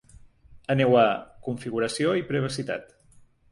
Aneu 0.73 0.97
a 1.01 1.03
‘Configuració 1.49 2.17
i 2.23 2.27
privacitat’. 2.33 2.93